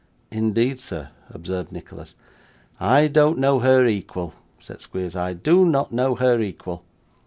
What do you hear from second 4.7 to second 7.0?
Squeers; 'I do not know her equal.